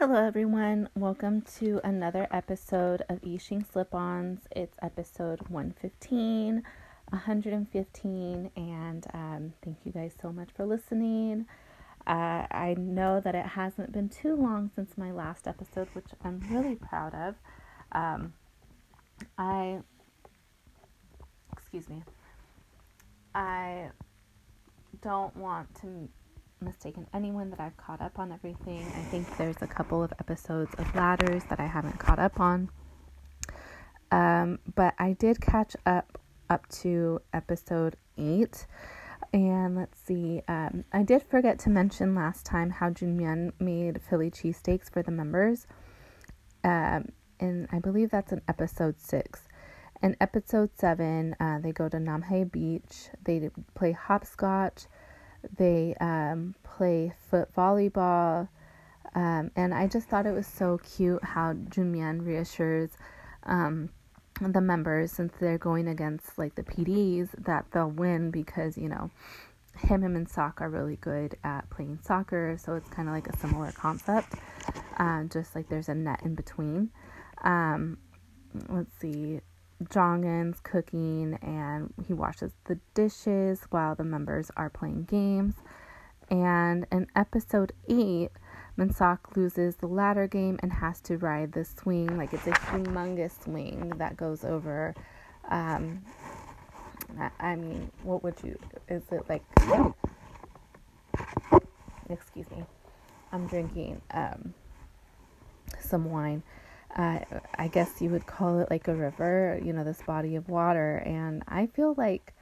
Hello, 0.00 0.24
everyone. 0.24 0.88
Welcome 0.94 1.42
to 1.58 1.78
another 1.84 2.26
episode 2.30 3.02
of 3.10 3.20
Yixing 3.20 3.70
Slip 3.70 3.94
Ons. 3.94 4.40
It's 4.50 4.74
episode 4.80 5.42
115, 5.50 6.62
115, 7.10 8.50
and 8.56 9.06
um, 9.12 9.52
thank 9.62 9.76
you 9.84 9.92
guys 9.92 10.14
so 10.18 10.32
much 10.32 10.48
for 10.56 10.64
listening. 10.64 11.44
Uh, 12.06 12.46
I 12.50 12.76
know 12.78 13.20
that 13.20 13.34
it 13.34 13.44
hasn't 13.44 13.92
been 13.92 14.08
too 14.08 14.34
long 14.36 14.70
since 14.74 14.96
my 14.96 15.12
last 15.12 15.46
episode, 15.46 15.88
which 15.92 16.08
I'm 16.24 16.40
really 16.50 16.76
proud 16.76 17.14
of. 17.14 17.34
Um, 17.92 18.32
I, 19.36 19.80
excuse 21.52 21.90
me, 21.90 22.02
I 23.34 23.90
don't 25.02 25.36
want 25.36 25.74
to 25.82 26.08
mistaken 26.60 27.06
anyone 27.14 27.50
that 27.50 27.60
I've 27.60 27.76
caught 27.76 28.00
up 28.00 28.18
on 28.18 28.32
everything. 28.32 28.80
I 28.80 29.02
think 29.10 29.36
there's 29.36 29.60
a 29.60 29.66
couple 29.66 30.02
of 30.02 30.12
episodes 30.18 30.72
of 30.74 30.94
Ladders 30.94 31.42
that 31.48 31.60
I 31.60 31.66
haven't 31.66 31.98
caught 31.98 32.18
up 32.18 32.38
on. 32.40 32.70
Um, 34.10 34.58
but 34.74 34.94
I 34.98 35.12
did 35.12 35.40
catch 35.40 35.76
up 35.86 36.18
up 36.48 36.68
to 36.68 37.20
episode 37.32 37.96
8. 38.18 38.66
And 39.32 39.76
let's 39.76 40.00
see, 40.00 40.42
um, 40.48 40.84
I 40.92 41.04
did 41.04 41.22
forget 41.22 41.58
to 41.60 41.70
mention 41.70 42.14
last 42.14 42.44
time 42.44 42.70
how 42.70 42.90
Junmyeon 42.90 43.52
made 43.60 44.02
Philly 44.02 44.30
cheesesteaks 44.30 44.90
for 44.90 45.02
the 45.02 45.12
members. 45.12 45.66
Um, 46.64 47.12
and 47.38 47.68
I 47.70 47.78
believe 47.78 48.10
that's 48.10 48.32
in 48.32 48.42
episode 48.48 49.00
6. 49.00 49.48
In 50.02 50.16
episode 50.20 50.70
7, 50.76 51.36
uh, 51.38 51.58
they 51.60 51.72
go 51.72 51.88
to 51.88 51.98
Namhae 51.98 52.50
Beach, 52.50 53.10
they 53.22 53.50
play 53.74 53.92
hopscotch, 53.92 54.86
they 55.56 55.94
um, 56.00 56.54
play 56.62 57.12
foot 57.30 57.54
volleyball. 57.54 58.48
Um, 59.14 59.50
and 59.56 59.74
I 59.74 59.88
just 59.88 60.08
thought 60.08 60.26
it 60.26 60.32
was 60.32 60.46
so 60.46 60.78
cute 60.78 61.22
how 61.24 61.54
Junmyeon 61.54 62.24
reassures 62.24 62.90
um, 63.44 63.90
the 64.40 64.60
members 64.60 65.12
since 65.12 65.32
they're 65.40 65.58
going 65.58 65.88
against 65.88 66.38
like 66.38 66.54
the 66.54 66.62
PDs 66.62 67.28
that 67.44 67.66
they'll 67.72 67.90
win 67.90 68.30
because 68.30 68.78
you 68.78 68.88
know 68.88 69.10
him, 69.78 70.02
him 70.02 70.16
and 70.16 70.28
Sok 70.28 70.60
are 70.60 70.68
really 70.68 70.96
good 70.96 71.36
at 71.44 71.68
playing 71.70 71.98
soccer, 72.02 72.56
so 72.58 72.74
it's 72.74 72.88
kind 72.90 73.08
of 73.08 73.14
like 73.14 73.28
a 73.28 73.36
similar 73.38 73.72
concept. 73.72 74.34
Uh, 74.98 75.24
just 75.24 75.54
like 75.54 75.68
there's 75.68 75.88
a 75.88 75.94
net 75.94 76.20
in 76.22 76.34
between. 76.34 76.90
Um, 77.42 77.98
let's 78.68 78.92
see, 79.00 79.40
Jongin's 79.88 80.60
cooking 80.60 81.38
and 81.42 81.92
he 82.06 82.12
washes 82.12 82.52
the 82.64 82.78
dishes 82.94 83.62
while 83.70 83.94
the 83.94 84.04
members 84.04 84.50
are 84.56 84.70
playing 84.70 85.04
games. 85.04 85.54
And 86.30 86.86
in 86.92 87.06
episode 87.16 87.72
8, 87.88 88.30
Minseok 88.78 89.36
loses 89.36 89.76
the 89.76 89.86
ladder 89.86 90.26
game 90.26 90.58
and 90.62 90.72
has 90.72 91.00
to 91.02 91.18
ride 91.18 91.52
the 91.52 91.64
swing. 91.64 92.16
Like 92.16 92.32
it's 92.32 92.46
a 92.46 92.52
humongous 92.52 93.42
swing 93.42 93.92
that 93.96 94.16
goes 94.16 94.44
over. 94.44 94.94
Um, 95.48 96.02
I 97.38 97.56
mean, 97.56 97.90
what 98.02 98.22
would 98.22 98.36
you? 98.44 98.58
Is 98.88 99.02
it 99.10 99.28
like? 99.28 99.42
Excuse 102.08 102.50
me. 102.50 102.64
I'm 103.32 103.46
drinking 103.46 104.00
um, 104.12 104.54
some 105.80 106.10
wine 106.10 106.42
uh, 106.96 107.20
I 107.56 107.68
guess 107.68 108.00
you 108.00 108.10
would 108.10 108.26
call 108.26 108.58
it 108.60 108.70
like 108.70 108.88
a 108.88 108.94
river, 108.94 109.60
you 109.64 109.72
know, 109.72 109.84
this 109.84 110.02
body 110.02 110.36
of 110.36 110.48
water. 110.48 110.96
And 111.06 111.42
I 111.46 111.66
feel 111.66 111.94
like 111.96 112.32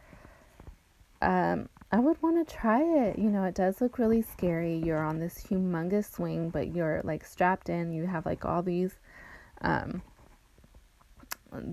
um, 1.20 1.68
I 1.92 1.98
would 1.98 2.20
want 2.22 2.46
to 2.46 2.54
try 2.54 2.82
it. 2.82 3.18
You 3.18 3.30
know, 3.30 3.44
it 3.44 3.54
does 3.54 3.80
look 3.80 3.98
really 3.98 4.22
scary. 4.22 4.76
You're 4.76 5.02
on 5.02 5.18
this 5.18 5.46
humongous 5.48 6.12
swing, 6.12 6.50
but 6.50 6.74
you're 6.74 7.02
like 7.04 7.24
strapped 7.24 7.68
in. 7.68 7.92
You 7.92 8.06
have 8.06 8.24
like 8.26 8.44
all 8.44 8.62
these 8.62 8.94
um, 9.60 10.02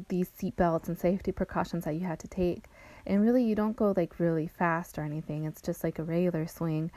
these 0.10 0.30
seat 0.30 0.56
belts 0.56 0.88
and 0.88 0.98
safety 0.98 1.32
precautions 1.32 1.86
that 1.86 1.94
you 1.94 2.02
had 2.02 2.20
to 2.20 2.28
take. 2.28 2.66
And 3.06 3.22
really, 3.22 3.44
you 3.44 3.56
don't 3.56 3.76
go 3.76 3.94
like 3.96 4.20
really 4.20 4.48
fast 4.48 4.98
or 4.98 5.04
anything. 5.04 5.46
It's 5.46 5.62
just 5.62 5.84
like 5.84 6.00
a 6.00 6.04
regular 6.04 6.48
swing. 6.48 6.92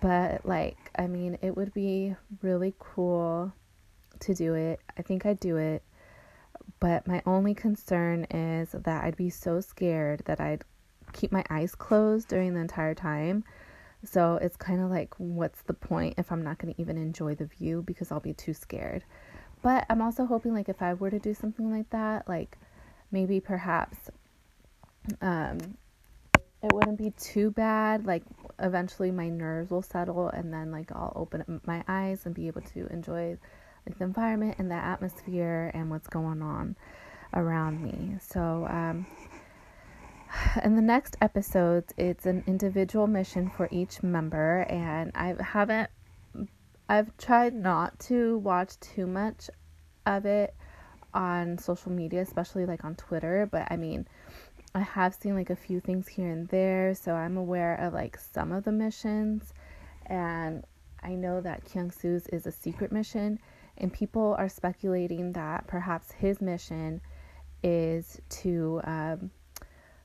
But 0.00 0.46
like, 0.46 0.90
I 0.98 1.06
mean, 1.06 1.38
it 1.42 1.56
would 1.56 1.74
be 1.74 2.16
really 2.40 2.74
cool 2.78 3.52
to 4.24 4.34
do 4.34 4.54
it. 4.54 4.80
I 4.98 5.02
think 5.02 5.26
I'd 5.26 5.40
do 5.40 5.56
it. 5.56 5.82
But 6.80 7.06
my 7.06 7.22
only 7.26 7.54
concern 7.54 8.24
is 8.24 8.70
that 8.72 9.04
I'd 9.04 9.16
be 9.16 9.30
so 9.30 9.60
scared 9.60 10.22
that 10.26 10.40
I'd 10.40 10.64
keep 11.12 11.32
my 11.32 11.44
eyes 11.48 11.74
closed 11.74 12.28
during 12.28 12.54
the 12.54 12.60
entire 12.60 12.94
time. 12.94 13.44
So 14.04 14.36
it's 14.36 14.56
kind 14.56 14.82
of 14.82 14.90
like, 14.90 15.14
what's 15.18 15.62
the 15.62 15.72
point 15.72 16.14
if 16.18 16.30
I'm 16.30 16.42
not 16.42 16.58
going 16.58 16.74
to 16.74 16.80
even 16.80 16.98
enjoy 16.98 17.34
the 17.34 17.46
view 17.46 17.82
because 17.82 18.12
I'll 18.12 18.20
be 18.20 18.34
too 18.34 18.52
scared? 18.52 19.04
But 19.62 19.86
I'm 19.88 20.02
also 20.02 20.26
hoping, 20.26 20.52
like, 20.52 20.68
if 20.68 20.82
I 20.82 20.92
were 20.92 21.10
to 21.10 21.18
do 21.18 21.32
something 21.32 21.70
like 21.70 21.88
that, 21.90 22.28
like 22.28 22.58
maybe 23.10 23.40
perhaps 23.40 24.10
um, 25.22 25.58
it 26.62 26.72
wouldn't 26.72 26.98
be 26.98 27.12
too 27.12 27.50
bad. 27.50 28.04
Like, 28.04 28.24
eventually 28.58 29.10
my 29.10 29.28
nerves 29.28 29.70
will 29.70 29.82
settle 29.82 30.28
and 30.28 30.52
then, 30.52 30.70
like, 30.70 30.92
I'll 30.92 31.12
open 31.16 31.62
my 31.64 31.82
eyes 31.88 32.26
and 32.26 32.34
be 32.34 32.46
able 32.46 32.60
to 32.62 32.86
enjoy 32.88 33.38
like 33.86 33.98
the 33.98 34.04
environment 34.04 34.56
and 34.58 34.70
the 34.70 34.74
atmosphere 34.74 35.70
and 35.74 35.90
what's 35.90 36.08
going 36.08 36.42
on 36.42 36.76
around 37.34 37.82
me. 37.82 38.16
So, 38.20 38.66
um, 38.70 39.06
in 40.64 40.76
the 40.76 40.82
next 40.82 41.16
episodes, 41.20 41.92
it's 41.96 42.26
an 42.26 42.44
individual 42.46 43.06
mission 43.06 43.50
for 43.50 43.68
each 43.70 44.02
member, 44.02 44.60
and 44.68 45.10
I 45.14 45.34
haven't, 45.40 45.90
I've 46.88 47.16
tried 47.16 47.54
not 47.54 47.98
to 48.00 48.38
watch 48.38 48.78
too 48.80 49.06
much 49.06 49.50
of 50.06 50.26
it 50.26 50.54
on 51.12 51.58
social 51.58 51.92
media, 51.92 52.20
especially 52.22 52.66
like 52.66 52.84
on 52.84 52.94
Twitter, 52.96 53.48
but 53.50 53.68
I 53.70 53.76
mean, 53.76 54.06
I 54.74 54.80
have 54.80 55.14
seen 55.14 55.34
like 55.34 55.50
a 55.50 55.56
few 55.56 55.78
things 55.80 56.08
here 56.08 56.30
and 56.30 56.48
there, 56.48 56.94
so 56.94 57.14
I'm 57.14 57.36
aware 57.36 57.76
of 57.76 57.94
like 57.94 58.18
some 58.18 58.50
of 58.50 58.64
the 58.64 58.72
missions, 58.72 59.54
and 60.06 60.64
I 61.02 61.14
know 61.14 61.40
that 61.40 61.64
Kyungsoo's 61.64 62.26
is 62.28 62.46
a 62.46 62.52
secret 62.52 62.90
mission, 62.90 63.38
and 63.78 63.92
people 63.92 64.34
are 64.38 64.48
speculating 64.48 65.32
that 65.32 65.66
perhaps 65.66 66.12
his 66.12 66.40
mission 66.40 67.00
is 67.62 68.20
to 68.28 68.80
um, 68.84 69.30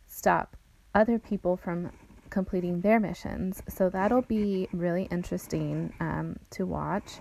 stop 0.07 0.56
other 0.96 1.19
people 1.19 1.56
from 1.57 1.91
completing 2.30 2.81
their 2.81 3.00
missions. 3.00 3.62
So 3.68 3.90
that'll 3.90 4.22
be 4.24 4.68
really 4.72 5.07
interesting 5.12 5.94
um, 6.00 6.38
to 6.52 6.66
watch. 6.66 7.19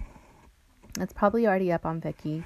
It's 1.00 1.12
probably 1.12 1.46
already 1.46 1.72
up 1.72 1.84
on 1.84 2.00
Viki. 2.00 2.44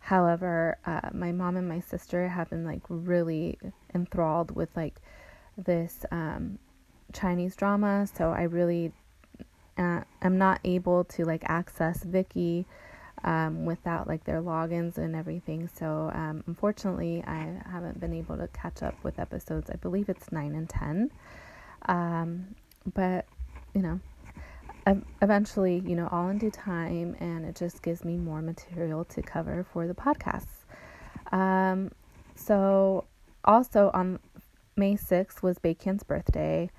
However, 0.00 0.78
uh, 0.84 1.10
my 1.12 1.32
mom 1.32 1.56
and 1.56 1.68
my 1.68 1.80
sister 1.80 2.28
have 2.28 2.50
been 2.50 2.64
like 2.64 2.82
really 2.88 3.58
enthralled 3.94 4.50
with 4.50 4.74
like 4.76 5.00
this 5.56 6.04
um, 6.10 6.58
Chinese 7.12 7.54
drama. 7.54 8.06
So 8.12 8.30
I 8.30 8.42
really 8.42 8.92
uh, 9.78 10.00
am 10.20 10.38
not 10.38 10.60
able 10.64 11.04
to 11.04 11.24
like 11.24 11.44
access 11.46 12.04
Viki 12.04 12.64
um, 13.24 13.64
without 13.64 14.08
like 14.08 14.24
their 14.24 14.42
logins 14.42 14.98
and 14.98 15.14
everything. 15.14 15.68
So 15.68 16.10
um, 16.14 16.42
unfortunately, 16.46 17.22
I 17.26 17.60
haven't 17.70 18.00
been 18.00 18.12
able 18.12 18.36
to 18.36 18.48
catch 18.48 18.82
up 18.82 18.94
with 19.02 19.18
episodes. 19.18 19.70
I 19.70 19.76
believe 19.76 20.08
it's 20.08 20.32
nine 20.32 20.54
and 20.54 20.68
ten, 20.68 21.10
um, 21.86 22.54
but 22.94 23.26
you 23.74 23.82
know, 23.82 24.00
eventually, 25.22 25.82
you 25.86 25.96
know, 25.96 26.08
all 26.10 26.28
in 26.28 26.38
due 26.38 26.50
time, 26.50 27.16
and 27.20 27.44
it 27.44 27.56
just 27.56 27.82
gives 27.82 28.04
me 28.04 28.16
more 28.16 28.42
material 28.42 29.04
to 29.06 29.22
cover 29.22 29.64
for 29.72 29.86
the 29.86 29.94
podcasts. 29.94 30.64
Um, 31.30 31.92
so 32.34 33.04
also 33.44 33.90
on 33.94 34.18
May 34.76 34.96
sixth 34.96 35.42
was 35.42 35.58
Baekhyun's 35.58 36.02
birthday. 36.02 36.70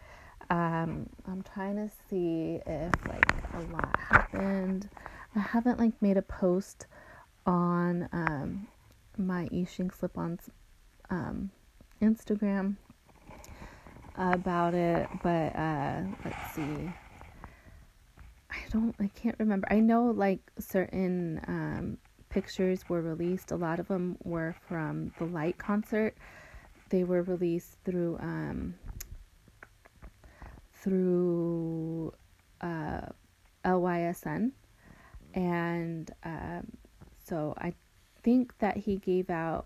Um, 0.50 1.10
I'm 1.28 1.44
trying 1.54 1.76
to 1.78 1.90
see 2.10 2.60
if 2.66 2.92
like 3.08 3.26
a 3.54 3.74
lot 3.74 3.98
happened. 3.98 4.90
I 5.36 5.40
haven't 5.40 5.80
like 5.80 6.00
made 6.02 6.18
a 6.18 6.22
post 6.22 6.86
on 7.46 8.08
um, 8.12 8.68
my 9.18 9.48
Yixing 9.48 9.94
slip-ons 9.94 10.50
um, 11.10 11.50
Instagram 12.02 12.76
about 14.16 14.76
it, 14.76 15.08
but 15.24 15.56
uh, 15.56 16.04
let's 16.24 16.56
see. 16.56 16.92
I 18.52 18.58
don't, 18.70 18.96
I 19.00 19.08
can't 19.16 19.36
remember. 19.40 19.68
I 19.72 19.80
know 19.80 20.06
like 20.06 20.40
certain 20.60 21.42
um, 21.48 21.98
pictures 22.30 22.88
were 22.88 23.02
released. 23.02 23.52
A 23.52 23.56
lot 23.56 23.80
of 23.80 23.88
them 23.88 24.18
were 24.24 24.56
from 24.68 25.12
the 25.18 25.26
Light 25.26 25.58
concert. 25.58 26.16
They 26.90 27.04
were 27.04 27.24
released 27.24 27.78
through 27.84 28.18
um, 28.20 28.76
through 30.76 32.14
uh, 32.62 33.02
LYSN 33.66 34.52
and 35.34 36.12
um, 36.24 36.68
so 37.24 37.54
I 37.58 37.74
think 38.24 38.58
that 38.60 38.78
he 38.78 38.98
gave 38.98 39.30
out 39.30 39.66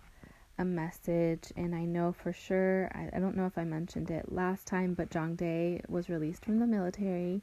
a 0.57 0.65
message, 0.65 1.51
and 1.55 1.75
I 1.75 1.85
know 1.85 2.13
for 2.13 2.33
sure, 2.33 2.89
I, 2.93 3.15
I 3.15 3.19
don't 3.19 3.37
know 3.37 3.45
if 3.45 3.57
I 3.57 3.63
mentioned 3.63 4.09
it 4.09 4.31
last 4.31 4.65
time, 4.65 4.93
but 4.95 5.09
Jongdae 5.09 5.87
was 5.89 6.09
released 6.09 6.43
from 6.43 6.59
the 6.59 6.65
military, 6.65 7.41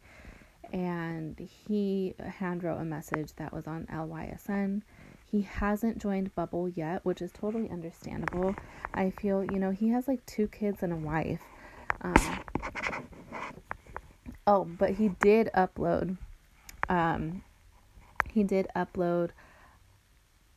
and 0.73 1.39
he 1.39 2.15
handwrote 2.21 2.81
a 2.81 2.85
message 2.85 3.33
that 3.37 3.53
was 3.53 3.67
on 3.67 3.87
LYSN. 3.87 4.83
He 5.31 5.43
hasn't 5.43 5.99
joined 5.99 6.35
Bubble 6.35 6.69
yet, 6.69 7.05
which 7.05 7.23
is 7.23 7.31
totally 7.33 7.69
understandable. 7.71 8.55
I 8.93 9.11
feel, 9.11 9.45
you 9.45 9.59
know, 9.59 9.71
he 9.71 9.89
has 9.91 10.09
like 10.09 10.25
two 10.27 10.49
kids 10.49 10.83
and 10.83 10.93
a 10.93 10.97
wife. 10.97 11.43
Um, 12.03 12.41
oh, 14.47 14.65
but 14.65 14.91
he 14.91 15.09
did 15.21 15.51
upload. 15.55 16.17
Um, 16.89 17.43
he 18.35 18.43
did 18.43 18.67
upload 18.75 19.31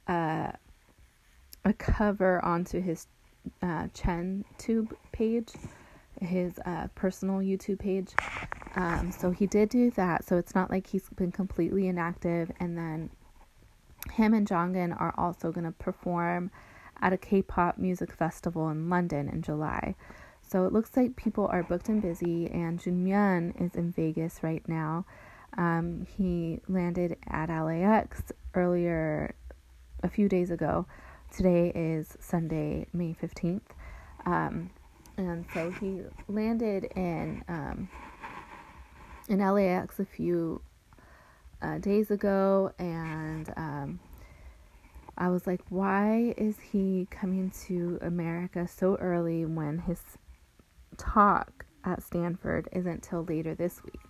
uh, 0.08 0.52
a 1.64 1.74
cover 1.78 2.44
onto 2.44 2.82
his 2.82 3.06
uh, 3.62 3.88
Chen 3.94 4.44
Tube 4.58 4.96
page, 5.12 5.52
his 6.20 6.60
uh, 6.66 6.88
personal 6.96 7.36
YouTube 7.36 7.78
page. 7.78 8.14
Um, 8.76 9.12
so 9.12 9.30
he 9.30 9.46
did 9.46 9.70
do 9.70 9.92
that. 9.92 10.26
So 10.26 10.38
it's 10.38 10.56
not 10.56 10.72
like 10.72 10.88
he's 10.88 11.08
been 11.10 11.32
completely 11.32 11.88
inactive. 11.88 12.52
And 12.60 12.76
then 12.76 13.12
him 14.12 14.34
and 14.34 14.48
Jongin 14.48 15.00
are 15.00 15.14
also 15.16 15.52
going 15.52 15.66
to 15.66 15.72
perform 15.72 16.50
at 17.00 17.14
a 17.14 17.18
K-pop 17.18 17.78
music 17.78 18.12
festival 18.12 18.70
in 18.70 18.90
London 18.90 19.30
in 19.30 19.44
July. 19.44 19.94
So 20.42 20.66
it 20.66 20.74
looks 20.74 20.98
like 20.98 21.16
people 21.16 21.48
are 21.48 21.62
booked 21.62 21.90
and 21.90 22.02
busy. 22.02 22.50
And 22.50 22.80
Junmyeon 22.80 23.62
is 23.62 23.76
in 23.76 23.92
Vegas 23.92 24.40
right 24.42 24.68
now. 24.68 25.06
Um, 25.58 26.06
he 26.18 26.60
landed 26.68 27.18
at 27.28 27.50
LAX 27.50 28.32
earlier, 28.54 29.36
a 30.04 30.10
few 30.10 30.28
days 30.30 30.52
ago. 30.52 30.86
Today 31.32 31.72
is 31.74 32.18
Sunday, 32.20 32.88
May 32.94 33.16
15th. 33.22 33.62
Um, 34.26 34.70
and 35.18 35.46
so 35.54 35.72
he 35.72 36.02
landed 36.28 36.86
in 36.96 37.44
um, 37.48 37.90
in 39.28 39.40
LAX 39.40 40.00
a 40.00 40.06
few 40.06 40.62
uh, 41.62 41.80
days 41.80 42.12
ago, 42.12 42.72
and 42.80 43.52
um, 43.58 44.00
I 45.18 45.30
was 45.30 45.48
like, 45.48 45.62
why 45.70 46.34
is 46.38 46.56
he 46.72 47.08
coming 47.10 47.52
to 47.66 47.98
America 48.02 48.68
so 48.68 48.96
early 48.98 49.46
when 49.46 49.80
his 49.80 50.02
talk 50.98 51.66
at 51.84 52.04
Stanford 52.04 52.70
isn't 52.72 53.04
till 53.04 53.24
later 53.24 53.56
this 53.56 53.84
week? 53.84 54.07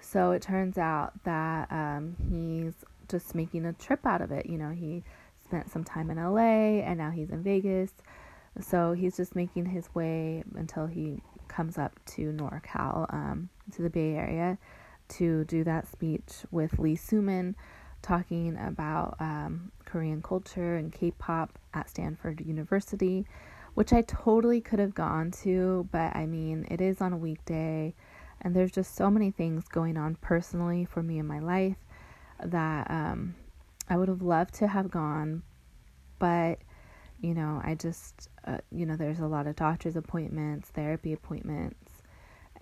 So 0.00 0.32
it 0.32 0.42
turns 0.42 0.78
out 0.78 1.12
that 1.24 1.70
um, 1.70 2.16
he's 2.30 2.74
just 3.08 3.34
making 3.34 3.66
a 3.66 3.72
trip 3.72 4.06
out 4.06 4.20
of 4.20 4.30
it. 4.32 4.46
You 4.46 4.58
know, 4.58 4.70
he 4.70 5.02
spent 5.44 5.70
some 5.70 5.84
time 5.84 6.10
in 6.10 6.18
LA 6.18 6.82
and 6.82 6.98
now 6.98 7.10
he's 7.10 7.30
in 7.30 7.42
Vegas. 7.42 7.90
So 8.60 8.92
he's 8.92 9.16
just 9.16 9.36
making 9.36 9.66
his 9.66 9.94
way 9.94 10.42
until 10.54 10.86
he 10.86 11.22
comes 11.48 11.78
up 11.78 11.98
to 12.06 12.32
NorCal, 12.32 13.12
um, 13.12 13.48
to 13.74 13.82
the 13.82 13.90
Bay 13.90 14.14
Area, 14.14 14.58
to 15.08 15.44
do 15.44 15.64
that 15.64 15.90
speech 15.90 16.44
with 16.50 16.78
Lee 16.78 16.96
Suman, 16.96 17.54
talking 18.02 18.56
about 18.58 19.16
um, 19.20 19.72
Korean 19.84 20.22
culture 20.22 20.76
and 20.76 20.92
K-pop 20.92 21.58
at 21.74 21.88
Stanford 21.88 22.40
University, 22.40 23.26
which 23.74 23.92
I 23.92 24.02
totally 24.02 24.60
could 24.60 24.78
have 24.78 24.94
gone 24.94 25.30
to, 25.42 25.88
but 25.90 26.14
I 26.14 26.26
mean, 26.26 26.66
it 26.70 26.80
is 26.80 27.00
on 27.00 27.12
a 27.12 27.16
weekday, 27.16 27.94
and 28.42 28.54
there's 28.54 28.70
just 28.70 28.94
so 28.94 29.10
many 29.10 29.30
things 29.30 29.68
going 29.68 29.96
on 29.96 30.16
personally 30.16 30.84
for 30.84 31.02
me 31.02 31.18
in 31.18 31.26
my 31.26 31.38
life 31.38 31.76
that 32.44 32.90
um, 32.90 33.34
I 33.88 33.96
would 33.96 34.08
have 34.08 34.22
loved 34.22 34.54
to 34.54 34.68
have 34.68 34.90
gone, 34.90 35.42
but 36.18 36.58
you 37.20 37.34
know, 37.34 37.60
I 37.64 37.74
just, 37.74 38.28
uh, 38.44 38.58
you 38.70 38.86
know, 38.86 38.94
there's 38.94 39.18
a 39.18 39.26
lot 39.26 39.48
of 39.48 39.56
doctor's 39.56 39.96
appointments, 39.96 40.68
therapy 40.68 41.12
appointments, 41.12 42.02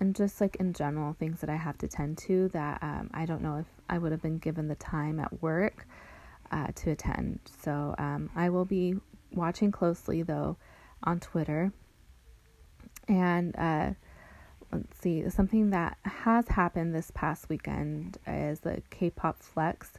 and 0.00 0.14
just 0.14 0.40
like 0.40 0.56
in 0.56 0.73
general 0.73 1.14
things 1.19 1.40
that 1.40 1.50
I 1.50 1.56
have 1.56 1.76
to 1.78 1.88
tend 1.88 2.19
to 2.19 2.49
that 2.49 2.82
um, 2.82 3.11
I 3.12 3.26
don't 3.26 3.43
know 3.43 3.56
if 3.58 3.67
I 3.88 3.99
would 3.99 4.12
have 4.12 4.23
been 4.23 4.38
given 4.38 4.69
the 4.69 4.75
time 4.76 5.20
at 5.20 5.43
work 5.43 5.87
uh, 6.50 6.69
to 6.75 6.90
attend. 6.90 7.40
So 7.62 7.94
um, 7.99 8.31
I 8.34 8.49
will 8.49 8.64
be 8.64 8.96
watching 9.32 9.73
closely 9.73 10.23
though 10.23 10.56
on 11.02 11.20
Twitter. 11.20 11.73
And 13.08 13.55
uh, 13.56 13.90
see, 15.00 15.28
something 15.31 15.70
that 15.70 15.99
has 16.02 16.49
happened 16.49 16.94
this 16.94 17.11
past 17.14 17.49
weekend 17.49 18.19
is 18.26 18.61
the 18.61 18.82
K 18.90 19.11
pop 19.11 19.43
flex 19.43 19.93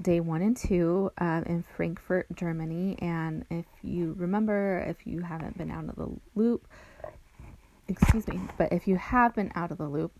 day 0.00 0.20
one 0.20 0.42
and 0.42 0.56
two 0.56 1.10
um, 1.18 1.44
in 1.44 1.62
Frankfurt, 1.62 2.26
Germany. 2.34 2.96
And 3.00 3.44
if 3.50 3.66
you 3.82 4.14
remember, 4.18 4.84
if 4.88 5.06
you 5.06 5.20
haven't 5.22 5.56
been 5.56 5.70
out 5.70 5.88
of 5.88 5.96
the 5.96 6.08
loop, 6.34 6.66
excuse 7.88 8.26
me, 8.26 8.40
but 8.58 8.72
if 8.72 8.88
you 8.88 8.96
have 8.96 9.34
been 9.34 9.52
out 9.54 9.70
of 9.70 9.78
the 9.78 9.88
loop, 9.88 10.12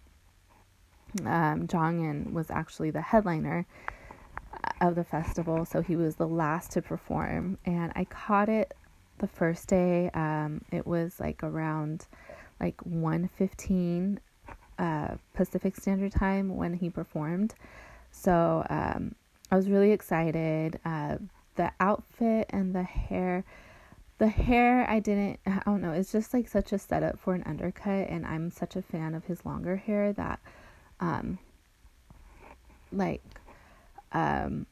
um, 1.25 1.67
Jongin 1.67 2.33
was 2.33 2.51
actually 2.51 2.91
the 2.91 3.01
headliner 3.01 3.67
of 4.81 4.95
the 4.95 5.05
festival, 5.05 5.65
so 5.65 5.81
he 5.81 5.97
was 5.97 6.17
the 6.17 6.27
last 6.27 6.73
to 6.73 6.83
perform. 6.83 7.59
And 7.65 7.93
I 7.95 8.05
caught 8.05 8.49
it 8.49 8.75
the 9.19 9.29
first 9.29 9.69
day. 9.69 10.11
Um, 10.11 10.63
it 10.73 10.87
was 10.87 11.21
like 11.21 11.43
around 11.43 12.07
like 12.61 12.77
1:15 12.79 14.19
uh, 14.79 15.17
Pacific 15.35 15.77
Standard 15.77 16.13
Time 16.13 16.57
when 16.57 16.75
he 16.75 16.91
performed. 16.91 17.55
So 18.11 18.67
um, 18.71 19.15
I 19.51 19.57
was 19.57 19.69
really 19.69 19.93
excited. 19.93 20.81
Uh, 20.85 21.19
the 21.57 21.71
outfit 21.79 22.47
and 22.51 22.75
the 22.75 22.83
hair, 22.83 23.45
the 24.19 24.29
hair, 24.29 24.89
I 24.89 24.99
didn't, 24.99 25.41
I 25.47 25.63
don't 25.65 25.81
know, 25.81 25.93
it's 25.93 26.11
just 26.11 26.35
like 26.35 26.49
such 26.49 26.73
a 26.73 26.79
setup 26.79 27.19
for 27.19 27.35
an 27.35 27.43
undercut. 27.45 28.09
And 28.09 28.27
I'm 28.27 28.51
such 28.51 28.77
a 28.77 28.83
fan 28.83 29.15
of 29.15 29.25
his 29.25 29.45
longer 29.45 29.77
hair 29.77 30.13
that, 30.15 30.41
um, 31.01 31.39
like, 32.93 33.23
um, 34.13 34.67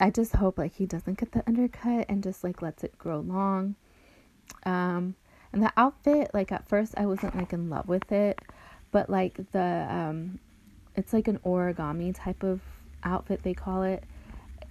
I 0.00 0.10
just 0.10 0.36
hope 0.36 0.58
like 0.58 0.74
he 0.74 0.86
doesn't 0.86 1.18
get 1.18 1.32
the 1.32 1.42
undercut 1.46 2.06
and 2.08 2.22
just 2.22 2.44
like 2.44 2.62
lets 2.62 2.84
it 2.84 2.96
grow 2.98 3.20
long. 3.20 3.74
Um, 4.64 5.16
and 5.58 5.66
the 5.66 5.72
outfit, 5.76 6.30
like 6.32 6.52
at 6.52 6.68
first 6.68 6.94
I 6.96 7.06
wasn't 7.06 7.34
like 7.34 7.52
in 7.52 7.68
love 7.68 7.88
with 7.88 8.12
it, 8.12 8.38
but 8.92 9.10
like 9.10 9.50
the 9.50 9.86
um, 9.90 10.38
it's 10.94 11.12
like 11.12 11.26
an 11.26 11.40
origami 11.44 12.14
type 12.14 12.44
of 12.44 12.60
outfit 13.02 13.42
they 13.42 13.54
call 13.54 13.82
it 13.82 14.04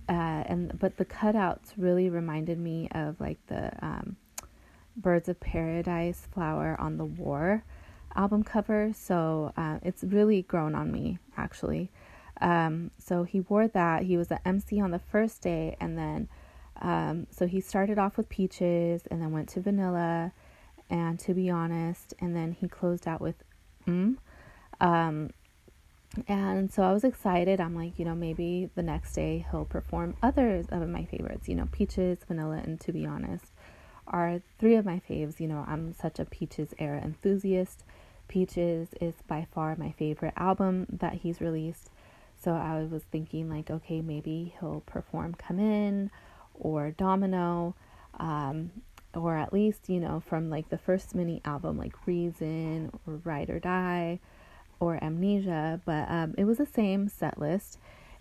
uh, 0.07 0.43
and 0.47 0.79
but 0.79 0.95
the 0.95 1.03
cutouts 1.03 1.73
really 1.75 2.09
reminded 2.09 2.57
me 2.57 2.87
of 2.91 3.19
like 3.19 3.37
the 3.47 3.71
um, 3.85 4.15
birds 4.95 5.27
of 5.27 5.41
paradise 5.41 6.25
flower 6.31 6.77
on 6.79 6.95
the 6.95 7.05
war 7.05 7.65
album 8.15 8.43
cover 8.43 8.91
so 8.95 9.51
uh, 9.57 9.79
it's 9.81 10.05
really 10.05 10.41
grown 10.41 10.73
on 10.73 10.89
me 10.89 11.19
actually. 11.35 11.91
Um, 12.39 12.91
so 12.97 13.23
he 13.23 13.41
wore 13.41 13.67
that 13.67 14.03
he 14.03 14.15
was 14.15 14.29
the 14.29 14.39
mc 14.47 14.79
on 14.79 14.91
the 14.91 14.99
first 14.99 15.41
day 15.41 15.75
and 15.81 15.97
then 15.97 16.29
um, 16.81 17.27
so 17.29 17.45
he 17.45 17.59
started 17.59 17.99
off 17.99 18.15
with 18.15 18.29
peaches 18.29 19.01
and 19.11 19.21
then 19.21 19.33
went 19.33 19.49
to 19.49 19.59
vanilla 19.59 20.31
and 20.89 21.19
to 21.19 21.33
be 21.33 21.49
honest 21.49 22.13
and 22.19 22.35
then 22.35 22.51
he 22.51 22.67
closed 22.67 23.07
out 23.07 23.21
with 23.21 23.35
mm. 23.87 24.15
Um, 24.79 25.31
and 26.27 26.71
so 26.71 26.83
I 26.83 26.93
was 26.93 27.03
excited. 27.03 27.59
I'm 27.59 27.75
like, 27.75 27.99
you 27.99 28.05
know, 28.05 28.15
maybe 28.15 28.69
the 28.75 28.83
next 28.83 29.13
day 29.13 29.45
he'll 29.51 29.65
perform 29.65 30.15
others 30.23 30.65
of 30.71 30.87
my 30.87 31.05
favorites, 31.05 31.47
you 31.47 31.55
know, 31.55 31.67
Peaches, 31.71 32.19
Vanilla, 32.27 32.61
and 32.63 32.79
to 32.81 32.91
be 32.91 33.05
honest, 33.05 33.45
are 34.07 34.41
three 34.57 34.75
of 34.75 34.85
my 34.85 35.01
faves. 35.07 35.39
You 35.39 35.47
know, 35.47 35.65
I'm 35.67 35.93
such 35.93 36.19
a 36.19 36.25
Peaches 36.25 36.73
era 36.79 37.01
enthusiast. 37.01 37.83
Peaches 38.27 38.89
is 38.99 39.15
by 39.27 39.47
far 39.53 39.75
my 39.75 39.91
favorite 39.91 40.33
album 40.37 40.87
that 40.89 41.13
he's 41.13 41.41
released. 41.41 41.89
So 42.41 42.53
I 42.53 42.83
was 42.83 43.03
thinking, 43.03 43.49
like, 43.49 43.69
okay, 43.69 44.01
maybe 44.01 44.53
he'll 44.59 44.81
perform 44.85 45.33
Come 45.33 45.59
In 45.59 46.11
or 46.53 46.91
Domino, 46.91 47.75
um, 48.19 48.71
or 49.17 49.35
at 49.37 49.51
least, 49.51 49.89
you 49.89 49.99
know, 49.99 50.21
from 50.25 50.49
like 50.49 50.69
the 50.69 50.77
first 50.77 51.15
mini 51.15 51.41
album, 51.43 51.77
like 51.77 52.05
Reason 52.05 52.91
or 53.05 53.19
Ride 53.23 53.49
or 53.49 53.59
Die 53.59 54.19
or 54.79 55.03
Amnesia, 55.03 55.81
but 55.85 56.09
um, 56.09 56.35
it 56.37 56.45
was 56.45 56.57
the 56.57 56.65
same 56.65 57.09
set 57.09 57.39
list 57.39 57.79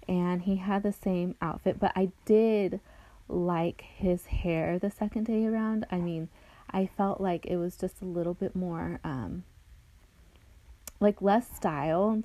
and 0.09 0.43
he 0.43 0.57
had 0.57 0.83
the 0.83 0.93
same 0.93 1.35
outfit. 1.43 1.79
But 1.79 1.93
I 1.95 2.11
did 2.25 2.81
like 3.29 3.85
his 3.97 4.27
hair 4.27 4.79
the 4.79 4.91
second 4.91 5.25
day 5.25 5.45
around. 5.47 5.87
I 5.91 5.97
mean, 5.97 6.29
I 6.71 6.87
felt 6.87 7.21
like 7.21 7.47
it 7.47 7.57
was 7.57 7.77
just 7.77 8.01
a 8.03 8.05
little 8.05 8.35
bit 8.35 8.55
more, 8.55 9.01
um, 9.05 9.45
like 11.01 11.21
less 11.21 11.49
styled. 11.55 12.25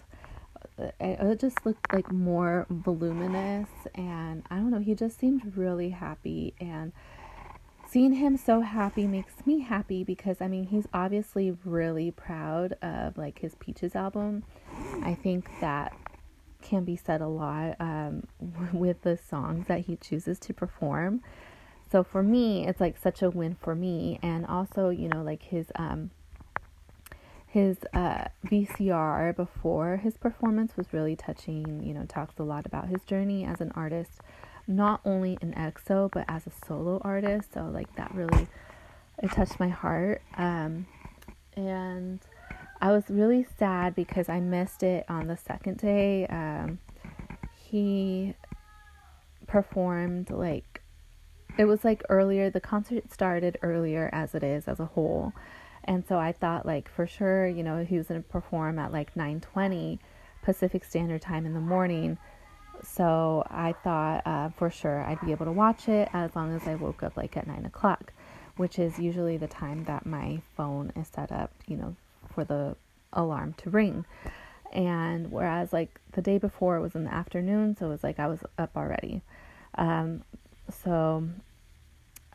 It 0.99 1.39
just 1.39 1.65
looked 1.65 1.91
like 1.91 2.11
more 2.11 2.65
voluminous, 2.69 3.69
and 3.95 4.43
I 4.49 4.57
don't 4.57 4.71
know, 4.71 4.79
he 4.79 4.95
just 4.95 5.19
seemed 5.19 5.57
really 5.57 5.89
happy 5.89 6.53
and 6.59 6.91
seeing 7.91 8.13
him 8.13 8.37
so 8.37 8.61
happy 8.61 9.05
makes 9.05 9.45
me 9.45 9.59
happy 9.59 10.03
because 10.03 10.37
I 10.39 10.47
mean 10.47 10.67
he's 10.67 10.87
obviously 10.93 11.57
really 11.65 12.11
proud 12.11 12.73
of 12.81 13.17
like 13.17 13.39
his 13.39 13.55
Peaches 13.55 13.95
album. 13.95 14.43
I 15.03 15.13
think 15.13 15.49
that 15.59 15.93
can 16.61 16.85
be 16.85 16.95
said 16.95 17.21
a 17.21 17.27
lot 17.27 17.75
um, 17.79 18.27
with 18.73 19.01
the 19.01 19.17
songs 19.17 19.67
that 19.67 19.81
he 19.81 19.97
chooses 19.97 20.39
to 20.39 20.53
perform. 20.53 21.21
So 21.91 22.03
for 22.03 22.23
me, 22.23 22.65
it's 22.65 22.79
like 22.79 22.97
such 22.97 23.21
a 23.21 23.29
win 23.29 23.57
for 23.59 23.75
me, 23.75 24.19
and 24.21 24.45
also 24.45 24.89
you 24.89 25.09
know 25.09 25.21
like 25.21 25.43
his 25.43 25.67
um 25.75 26.11
his 27.45 27.79
uh, 27.93 28.25
VCR 28.45 29.35
before 29.35 29.97
his 29.97 30.15
performance 30.15 30.77
was 30.77 30.93
really 30.93 31.17
touching. 31.17 31.83
You 31.83 31.93
know, 31.93 32.05
talks 32.05 32.39
a 32.39 32.43
lot 32.43 32.65
about 32.65 32.87
his 32.87 33.03
journey 33.03 33.43
as 33.43 33.59
an 33.59 33.73
artist, 33.75 34.21
not 34.75 35.01
only 35.05 35.37
in 35.41 35.53
EXO 35.53 36.11
but 36.11 36.25
as 36.27 36.47
a 36.47 36.51
solo 36.65 36.99
artist. 37.03 37.53
So 37.53 37.65
like 37.65 37.95
that 37.95 38.13
really 38.13 38.47
it 39.21 39.31
touched 39.31 39.59
my 39.59 39.69
heart. 39.69 40.21
Um, 40.37 40.87
and 41.55 42.19
I 42.81 42.91
was 42.91 43.03
really 43.09 43.45
sad 43.59 43.95
because 43.95 44.29
I 44.29 44.39
missed 44.39 44.83
it 44.83 45.05
on 45.07 45.27
the 45.27 45.37
second 45.37 45.77
day. 45.77 46.25
Um, 46.27 46.79
he 47.63 48.35
performed 49.47 50.29
like 50.29 50.81
it 51.57 51.65
was 51.65 51.83
like 51.83 52.03
earlier. 52.09 52.49
The 52.49 52.61
concert 52.61 53.11
started 53.11 53.57
earlier 53.61 54.09
as 54.13 54.33
it 54.33 54.43
is 54.43 54.67
as 54.67 54.79
a 54.79 54.85
whole 54.85 55.33
and 55.83 56.05
so 56.07 56.17
I 56.17 56.31
thought 56.31 56.65
like 56.65 56.89
for 56.89 57.07
sure, 57.07 57.47
you 57.47 57.63
know, 57.63 57.83
he 57.83 57.97
was 57.97 58.07
to 58.07 58.21
perform 58.21 58.77
at 58.79 58.91
like 58.91 59.15
9:20 59.15 59.99
Pacific 60.43 60.83
Standard 60.83 61.21
Time 61.21 61.45
in 61.45 61.53
the 61.53 61.59
morning. 61.59 62.17
So 62.83 63.45
I 63.49 63.73
thought 63.83 64.25
uh, 64.25 64.49
for 64.49 64.69
sure 64.69 65.03
I'd 65.03 65.21
be 65.21 65.31
able 65.31 65.45
to 65.45 65.51
watch 65.51 65.87
it 65.87 66.09
as 66.13 66.35
long 66.35 66.55
as 66.55 66.67
I 66.67 66.75
woke 66.75 67.03
up 67.03 67.17
like 67.17 67.37
at 67.37 67.47
nine 67.47 67.65
o'clock, 67.65 68.13
which 68.57 68.79
is 68.79 68.99
usually 68.99 69.37
the 69.37 69.47
time 69.47 69.83
that 69.85 70.05
my 70.05 70.41
phone 70.55 70.91
is 70.95 71.07
set 71.07 71.31
up, 71.31 71.51
you 71.67 71.77
know, 71.77 71.95
for 72.33 72.43
the 72.43 72.75
alarm 73.13 73.53
to 73.57 73.69
ring. 73.69 74.05
And 74.71 75.31
whereas 75.31 75.73
like 75.73 75.99
the 76.13 76.21
day 76.21 76.37
before 76.37 76.77
it 76.77 76.81
was 76.81 76.95
in 76.95 77.03
the 77.03 77.13
afternoon, 77.13 77.75
so 77.77 77.87
it 77.87 77.89
was 77.89 78.03
like 78.03 78.19
I 78.19 78.27
was 78.27 78.39
up 78.57 78.71
already. 78.75 79.21
Um, 79.75 80.23
so 80.83 81.27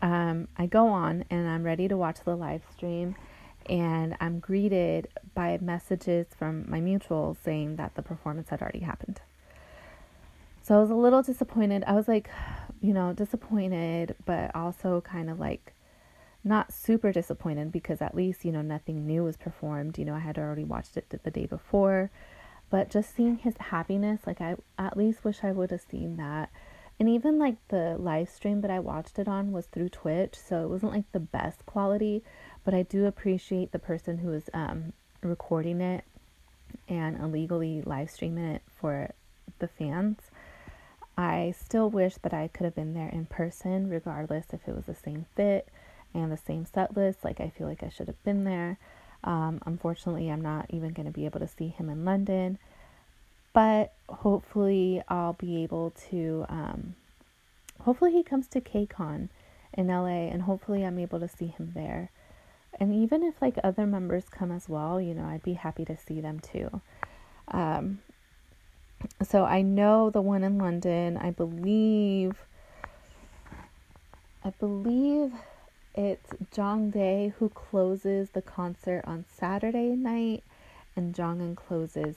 um, 0.03 0.49
I 0.57 0.67
go 0.67 0.89
on 0.89 1.25
and 1.31 1.49
I'm 1.49 1.65
ready 1.65 1.89
to 1.89 1.97
watch 1.97 2.19
the 2.25 2.37
live 2.37 2.63
stream 2.73 3.17
and 3.69 4.17
I'm 4.21 4.39
greeted 4.39 5.09
by 5.35 5.59
messages 5.61 6.27
from 6.39 6.71
my 6.71 6.81
mutual 6.81 7.37
saying 7.43 7.77
that 7.77 7.95
the 7.95 8.03
performance 8.03 8.51
had 8.51 8.63
already 8.63 8.81
happened. 8.81 9.21
So 10.67 10.75
I 10.75 10.81
was 10.81 10.91
a 10.91 10.97
little 10.97 11.23
disappointed. 11.23 11.85
I 11.87 11.93
was 11.93 12.09
like, 12.09 12.29
you 12.81 12.93
know, 12.93 13.13
disappointed, 13.13 14.17
but 14.25 14.55
also 14.55 15.01
kind 15.01 15.31
of 15.31 15.39
like 15.39 15.75
not 16.43 16.73
super 16.73 17.13
disappointed 17.13 17.71
because 17.71 18.03
at 18.03 18.17
least, 18.17 18.45
you 18.45 18.51
know, 18.51 18.63
nothing 18.63 19.07
new 19.07 19.23
was 19.23 19.37
performed. 19.37 19.97
You 19.97 20.05
know, 20.05 20.15
I 20.15 20.19
had 20.19 20.39
already 20.39 20.65
watched 20.65 20.97
it 20.97 21.07
the 21.23 21.31
day 21.31 21.47
before, 21.47 22.11
but 22.69 22.91
just 22.91 23.15
seeing 23.15 23.37
his 23.37 23.55
happiness, 23.59 24.23
like 24.27 24.41
I 24.41 24.57
at 24.77 24.97
least 24.97 25.23
wish 25.23 25.45
I 25.45 25.53
would 25.53 25.71
have 25.71 25.83
seen 25.89 26.17
that. 26.17 26.51
And 26.99 27.09
even 27.09 27.39
like 27.39 27.57
the 27.69 27.97
live 27.97 28.29
stream 28.29 28.61
that 28.63 28.71
I 28.71 28.81
watched 28.81 29.21
it 29.21 29.29
on 29.29 29.53
was 29.53 29.67
through 29.67 29.91
Twitch, 29.91 30.35
so 30.35 30.65
it 30.65 30.69
wasn't 30.69 30.93
like 30.93 31.13
the 31.13 31.21
best 31.21 31.65
quality, 31.65 32.25
but 32.65 32.75
I 32.75 32.83
do 32.83 33.07
appreciate 33.07 33.71
the 33.71 33.79
person 33.79 34.19
who 34.19 34.31
was 34.31 34.51
um, 34.53 34.95
recording 35.23 35.81
it 35.81 36.03
and 36.89 37.21
illegally 37.21 37.83
live 37.83 38.11
streaming 38.11 38.47
it 38.47 38.63
for 38.81 39.11
the 39.61 39.69
fans. 39.69 40.26
I 41.17 41.55
still 41.59 41.89
wish 41.89 42.17
that 42.23 42.35
I 42.35 42.49
could 42.49 42.65
have 42.65 42.75
been 42.75 42.95
there 42.95 43.09
in 43.09 43.27
person, 43.27 43.89
regardless 43.89 44.47
if 44.53 44.69
it 44.69 44.77
was 44.77 44.85
the 44.85 44.95
same 44.95 45.27
fit 45.35 45.69
and 46.13 46.31
the 46.31 46.37
same 46.37 46.67
set 46.67 46.97
list. 46.97 47.25
Like, 47.25 47.41
I 47.41 47.49
feel 47.49 47.67
like 47.67 47.83
I 47.83 47.89
should 47.89 48.09
have 48.09 48.23
been 48.25 48.45
there. 48.45 48.79
Um, 49.25 49.61
unfortunately, 49.65 50.31
I'm 50.31 50.43
not 50.43 50.67
even 50.71 50.93
going 50.93 51.07
to 51.07 51.13
be 51.13 51.25
able 51.25 51.41
to 51.41 51.49
see 51.49 51.69
him 51.69 51.89
in 51.89 52.05
London, 52.05 52.59
but 53.53 53.95
hopefully, 54.09 55.03
I'll 55.09 55.33
be 55.33 55.63
able 55.63 55.93
to. 56.11 56.45
Um, 56.49 56.95
hopefully, 57.81 58.13
he 58.13 58.23
comes 58.23 58.47
to 58.49 58.61
KCON 58.61 59.31
in 59.73 59.89
LA, 59.89 60.29
and 60.29 60.43
hopefully, 60.43 60.85
I'm 60.85 60.99
able 60.99 61.21
to 61.21 61.29
see 61.29 61.47
him 61.47 61.73
there. 61.75 62.11
And 62.79 62.93
even 62.95 63.23
if 63.23 63.41
like 63.41 63.57
other 63.65 63.87
members 63.87 64.25
come 64.31 64.53
as 64.53 64.69
well, 64.69 65.01
you 65.01 65.15
know, 65.15 65.25
I'd 65.25 65.43
be 65.43 65.55
happy 65.55 65.85
to 65.87 65.97
see 65.97 66.21
them 66.21 66.41
too. 66.41 66.83
Um, 67.49 68.01
so 69.23 69.45
I 69.45 69.63
know 69.63 70.11
the 70.11 70.21
one 70.21 70.45
in 70.45 70.59
London, 70.59 71.17
I 71.17 71.31
believe 71.31 72.35
I 74.45 74.51
believe 74.61 75.33
it's 75.95 76.31
Jongdae 76.55 77.33
who 77.33 77.49
closes 77.49 78.31
the 78.31 78.43
concert 78.43 79.03
on 79.05 79.25
Saturday 79.37 79.97
night 79.97 80.45
and 80.95 81.15
Jongin 81.15 81.57
closes 81.57 82.17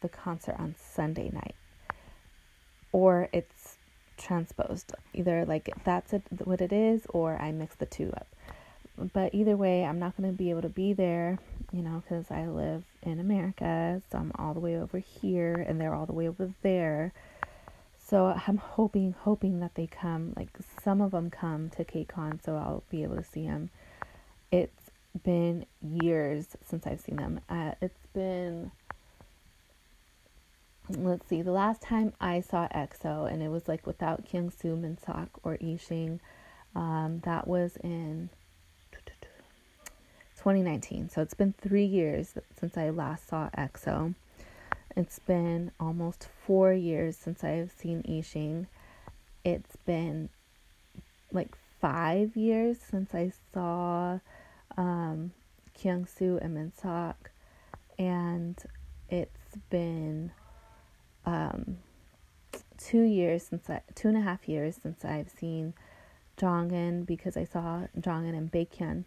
the 0.00 0.08
concert 0.08 0.56
on 0.58 0.74
Sunday 0.78 1.28
night. 1.30 1.54
Or 2.92 3.28
it's 3.32 3.76
transposed. 4.16 4.92
Either 5.12 5.44
like 5.44 5.70
that's 5.84 6.12
it, 6.12 6.22
what 6.44 6.60
it 6.60 6.72
is 6.72 7.02
or 7.10 7.36
I 7.36 7.52
mix 7.52 7.74
the 7.76 7.86
two 7.86 8.10
up 8.16 8.26
but 9.12 9.34
either 9.34 9.56
way, 9.56 9.84
I'm 9.84 9.98
not 9.98 10.16
going 10.16 10.30
to 10.30 10.36
be 10.36 10.50
able 10.50 10.62
to 10.62 10.68
be 10.68 10.92
there, 10.92 11.38
you 11.72 11.82
know, 11.82 12.02
because 12.02 12.30
I 12.30 12.46
live 12.46 12.84
in 13.02 13.20
America. 13.20 14.02
So 14.10 14.18
I'm 14.18 14.32
all 14.38 14.54
the 14.54 14.60
way 14.60 14.76
over 14.76 14.98
here 14.98 15.54
and 15.54 15.80
they're 15.80 15.94
all 15.94 16.06
the 16.06 16.12
way 16.12 16.28
over 16.28 16.52
there. 16.62 17.12
So 18.06 18.26
I'm 18.46 18.56
hoping, 18.56 19.14
hoping 19.20 19.60
that 19.60 19.74
they 19.74 19.86
come. 19.86 20.32
Like 20.36 20.48
some 20.82 21.00
of 21.00 21.12
them 21.12 21.30
come 21.30 21.70
to 21.70 21.84
KCON, 21.84 22.44
so 22.44 22.56
I'll 22.56 22.82
be 22.90 23.02
able 23.02 23.16
to 23.16 23.24
see 23.24 23.46
them. 23.46 23.70
It's 24.50 24.90
been 25.24 25.66
years 25.80 26.46
since 26.66 26.86
I've 26.86 27.00
seen 27.00 27.16
them. 27.16 27.40
Uh, 27.48 27.72
it's 27.80 28.06
been, 28.12 28.72
let's 30.88 31.28
see, 31.28 31.42
the 31.42 31.52
last 31.52 31.82
time 31.82 32.12
I 32.20 32.40
saw 32.40 32.66
EXO, 32.68 33.32
and 33.32 33.42
it 33.42 33.48
was 33.48 33.68
like 33.68 33.86
without 33.86 34.26
Kyungsoo, 34.26 34.80
Minseok, 34.80 35.28
or 35.44 35.56
Yixing. 35.58 36.18
Um, 36.74 37.20
that 37.24 37.48
was 37.48 37.76
in 37.82 38.30
2019. 40.40 41.10
So 41.10 41.20
it's 41.20 41.34
been 41.34 41.52
three 41.60 41.84
years 41.84 42.32
since 42.58 42.78
I 42.78 42.88
last 42.88 43.28
saw 43.28 43.50
EXO. 43.58 44.14
It's 44.96 45.18
been 45.18 45.70
almost 45.78 46.28
four 46.46 46.72
years 46.72 47.18
since 47.18 47.44
I've 47.44 47.70
seen 47.70 48.02
Yixing. 48.04 48.66
It's 49.44 49.76
been 49.84 50.30
like 51.30 51.54
five 51.78 52.36
years 52.36 52.78
since 52.78 53.14
I 53.14 53.32
saw 53.52 54.20
um, 54.78 55.32
Kyungsoo 55.78 56.42
and 56.42 56.56
Minseok. 56.56 57.16
And 57.98 58.56
it's 59.10 59.58
been 59.68 60.32
um, 61.26 61.76
two 62.78 63.02
years 63.02 63.42
since 63.42 63.68
I, 63.68 63.82
two 63.94 64.08
and 64.08 64.16
a 64.16 64.22
half 64.22 64.48
years 64.48 64.78
since 64.82 65.04
I've 65.04 65.28
seen 65.28 65.74
Jongin 66.38 67.04
because 67.04 67.36
I 67.36 67.44
saw 67.44 67.82
Jongin 68.00 68.34
and 68.34 68.50
Baekhyun 68.50 69.04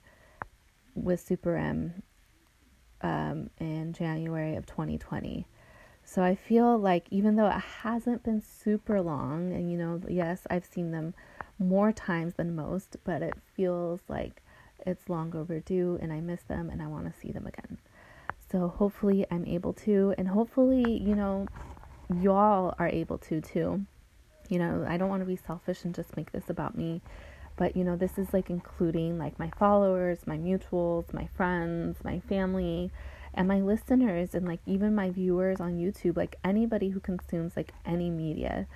with 0.95 1.19
Super 1.19 1.55
M 1.55 2.03
um, 3.01 3.49
in 3.59 3.93
January 3.93 4.55
of 4.55 4.65
2020. 4.65 5.47
So 6.05 6.21
I 6.21 6.35
feel 6.35 6.77
like 6.77 7.07
even 7.11 7.35
though 7.35 7.47
it 7.47 7.61
hasn't 7.81 8.23
been 8.23 8.41
super 8.41 9.01
long, 9.01 9.53
and 9.53 9.71
you 9.71 9.77
know, 9.77 10.01
yes, 10.07 10.45
I've 10.49 10.65
seen 10.65 10.91
them 10.91 11.13
more 11.59 11.91
times 11.91 12.33
than 12.35 12.55
most, 12.55 12.97
but 13.03 13.21
it 13.21 13.35
feels 13.55 14.01
like 14.07 14.41
it's 14.85 15.07
long 15.07 15.35
overdue 15.35 15.97
and 16.01 16.11
I 16.11 16.19
miss 16.19 16.43
them 16.43 16.69
and 16.69 16.81
I 16.81 16.87
want 16.87 17.11
to 17.11 17.19
see 17.19 17.31
them 17.31 17.47
again. 17.47 17.77
So 18.51 18.67
hopefully 18.67 19.25
I'm 19.31 19.45
able 19.45 19.73
to, 19.73 20.13
and 20.17 20.27
hopefully, 20.27 20.99
you 21.01 21.15
know, 21.15 21.47
y'all 22.21 22.75
are 22.77 22.89
able 22.89 23.17
to 23.19 23.41
too. 23.41 23.85
You 24.49 24.59
know, 24.59 24.85
I 24.87 24.97
don't 24.97 25.09
want 25.09 25.21
to 25.21 25.25
be 25.25 25.37
selfish 25.37 25.85
and 25.85 25.95
just 25.95 26.15
make 26.17 26.31
this 26.31 26.49
about 26.49 26.77
me 26.77 27.01
but 27.55 27.75
you 27.75 27.83
know 27.83 27.95
this 27.95 28.17
is 28.17 28.33
like 28.33 28.49
including 28.49 29.17
like 29.17 29.37
my 29.39 29.51
followers 29.57 30.19
my 30.25 30.37
mutuals 30.37 31.13
my 31.13 31.27
friends 31.35 31.97
my 32.03 32.19
family 32.21 32.91
and 33.33 33.47
my 33.47 33.59
listeners 33.59 34.35
and 34.35 34.47
like 34.47 34.59
even 34.65 34.93
my 34.93 35.09
viewers 35.09 35.59
on 35.59 35.77
youtube 35.77 36.17
like 36.17 36.35
anybody 36.43 36.89
who 36.89 36.99
consumes 36.99 37.55
like 37.55 37.73
any 37.85 38.09
media 38.09 38.67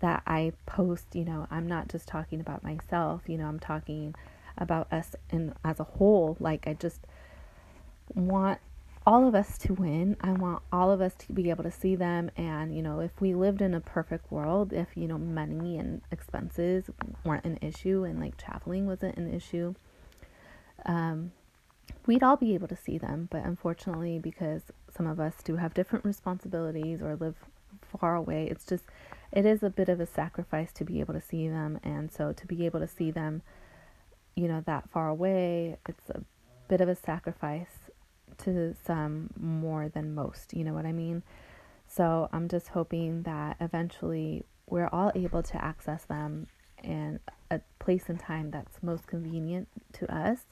that 0.00 0.22
i 0.26 0.52
post 0.66 1.06
you 1.14 1.24
know 1.24 1.46
i'm 1.50 1.66
not 1.66 1.88
just 1.88 2.08
talking 2.08 2.40
about 2.40 2.62
myself 2.62 3.22
you 3.26 3.38
know 3.38 3.46
i'm 3.46 3.60
talking 3.60 4.14
about 4.58 4.92
us 4.92 5.14
and 5.30 5.54
as 5.64 5.80
a 5.80 5.84
whole. 5.84 6.36
Like 6.40 6.66
i 6.66 6.74
just 6.74 7.00
want 8.14 8.60
all 9.06 9.26
of 9.26 9.34
us 9.34 9.58
to 9.58 9.74
win. 9.74 10.16
I 10.20 10.32
want 10.32 10.62
all 10.72 10.90
of 10.90 11.00
us 11.00 11.14
to 11.18 11.32
be 11.32 11.50
able 11.50 11.64
to 11.64 11.70
see 11.70 11.96
them. 11.96 12.30
And, 12.36 12.74
you 12.74 12.82
know, 12.82 13.00
if 13.00 13.20
we 13.20 13.34
lived 13.34 13.60
in 13.60 13.74
a 13.74 13.80
perfect 13.80 14.30
world, 14.30 14.72
if, 14.72 14.88
you 14.94 15.08
know, 15.08 15.18
money 15.18 15.78
and 15.78 16.02
expenses 16.10 16.90
weren't 17.24 17.44
an 17.44 17.58
issue 17.60 18.04
and 18.04 18.20
like 18.20 18.36
traveling 18.36 18.86
wasn't 18.86 19.16
an 19.16 19.32
issue, 19.32 19.74
um, 20.86 21.32
we'd 22.06 22.22
all 22.22 22.36
be 22.36 22.54
able 22.54 22.68
to 22.68 22.76
see 22.76 22.96
them. 22.96 23.28
But 23.30 23.44
unfortunately, 23.44 24.18
because 24.18 24.62
some 24.94 25.06
of 25.06 25.18
us 25.18 25.34
do 25.42 25.56
have 25.56 25.74
different 25.74 26.04
responsibilities 26.04 27.02
or 27.02 27.16
live 27.16 27.36
far 27.98 28.14
away, 28.14 28.46
it's 28.48 28.64
just, 28.64 28.84
it 29.32 29.44
is 29.44 29.62
a 29.62 29.70
bit 29.70 29.88
of 29.88 29.98
a 29.98 30.06
sacrifice 30.06 30.72
to 30.74 30.84
be 30.84 31.00
able 31.00 31.14
to 31.14 31.20
see 31.20 31.48
them. 31.48 31.80
And 31.82 32.12
so 32.12 32.32
to 32.32 32.46
be 32.46 32.66
able 32.66 32.80
to 32.80 32.88
see 32.88 33.10
them, 33.10 33.42
you 34.36 34.46
know, 34.46 34.62
that 34.66 34.88
far 34.90 35.08
away, 35.08 35.76
it's 35.88 36.08
a 36.10 36.22
bit 36.68 36.80
of 36.80 36.88
a 36.88 36.94
sacrifice 36.94 37.81
to 38.38 38.74
some 38.84 39.30
more 39.38 39.88
than 39.88 40.14
most, 40.14 40.52
you 40.54 40.64
know 40.64 40.72
what 40.74 40.86
I 40.86 40.92
mean? 40.92 41.22
So 41.86 42.28
I'm 42.32 42.48
just 42.48 42.68
hoping 42.68 43.22
that 43.24 43.56
eventually 43.60 44.44
we're 44.66 44.88
all 44.88 45.12
able 45.14 45.42
to 45.42 45.64
access 45.64 46.04
them 46.04 46.46
in 46.82 47.20
a 47.50 47.60
place 47.78 48.08
and 48.08 48.18
time 48.18 48.50
that's 48.50 48.82
most 48.82 49.06
convenient 49.06 49.68
to 49.94 50.12
us. 50.14 50.46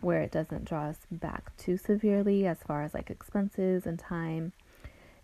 where 0.00 0.22
it 0.22 0.30
doesn't 0.30 0.64
draw 0.64 0.86
us 0.86 0.98
back 1.10 1.56
too 1.56 1.76
severely 1.76 2.46
as 2.46 2.58
far 2.66 2.82
as 2.82 2.94
like 2.94 3.10
expenses 3.10 3.86
and 3.86 3.98
time 3.98 4.52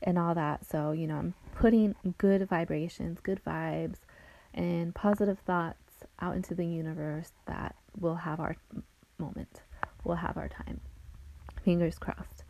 and 0.03 0.19
all 0.19 0.35
that. 0.35 0.65
So, 0.67 0.93
you 0.93 1.07
know, 1.07 1.17
I'm 1.17 1.35
putting 1.55 1.95
good 2.19 2.49
vibrations, 2.49 3.21
good 3.21 3.41
vibes, 3.47 3.99
and 4.55 4.95
positive 4.95 5.39
thoughts 5.41 5.79
out 6.21 6.35
into 6.37 6.55
the 6.55 6.67
universe 6.67 7.33
that 7.47 7.75
we'll 7.99 8.17
have 8.17 8.41
our 8.41 8.57
moment, 9.19 9.63
we'll 10.05 10.17
have 10.17 10.37
our 10.37 10.49
time. 10.49 10.81
Fingers 11.65 11.99
crossed. 11.99 12.45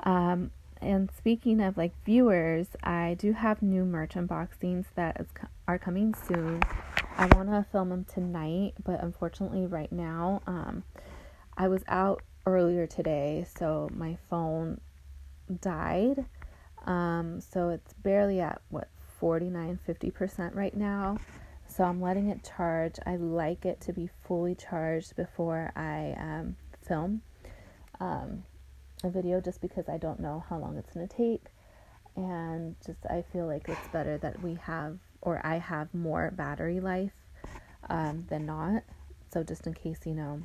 Um, 0.00 0.50
and 0.80 1.10
speaking 1.16 1.60
of 1.60 1.76
like 1.76 1.92
viewers, 2.04 2.68
I 2.82 3.16
do 3.18 3.32
have 3.32 3.62
new 3.62 3.84
merch 3.84 4.14
unboxings 4.14 4.86
that 4.94 5.20
is, 5.20 5.26
are 5.66 5.78
coming 5.78 6.14
soon. 6.14 6.62
I 7.16 7.26
want 7.34 7.48
to 7.48 7.64
film 7.70 7.90
them 7.90 8.04
tonight, 8.04 8.74
but 8.84 9.02
unfortunately, 9.02 9.66
right 9.66 9.90
now, 9.90 10.42
um, 10.46 10.82
I 11.56 11.68
was 11.68 11.82
out 11.88 12.22
earlier 12.44 12.86
today, 12.86 13.46
so 13.56 13.88
my 13.94 14.18
phone 14.28 14.80
died. 15.60 16.26
Um, 16.84 17.40
so 17.40 17.70
it's 17.70 17.92
barely 17.94 18.40
at 18.40 18.60
what 18.68 18.88
49 19.20 19.78
50% 19.88 20.54
right 20.54 20.76
now. 20.76 21.18
So 21.66 21.84
I'm 21.84 22.00
letting 22.00 22.28
it 22.28 22.44
charge. 22.44 22.96
I 23.06 23.16
like 23.16 23.64
it 23.64 23.80
to 23.82 23.92
be 23.92 24.10
fully 24.26 24.54
charged 24.54 25.16
before 25.16 25.72
I 25.74 26.14
um, 26.18 26.56
film 26.86 27.22
um, 28.00 28.44
a 29.02 29.10
video 29.10 29.40
just 29.40 29.60
because 29.60 29.88
I 29.88 29.98
don't 29.98 30.20
know 30.20 30.44
how 30.48 30.58
long 30.58 30.76
it's 30.76 30.92
going 30.92 31.06
to 31.06 31.16
take. 31.16 31.46
And 32.16 32.76
just 32.84 33.04
I 33.10 33.24
feel 33.32 33.46
like 33.46 33.68
it's 33.68 33.88
better 33.92 34.18
that 34.18 34.42
we 34.42 34.54
have, 34.62 34.98
or 35.20 35.44
I 35.44 35.58
have 35.58 35.92
more 35.92 36.30
battery 36.30 36.80
life 36.80 37.12
um, 37.88 38.26
than 38.28 38.46
not. 38.46 38.82
So 39.32 39.42
just 39.42 39.66
in 39.66 39.74
case, 39.74 40.00
you 40.04 40.14
know, 40.14 40.42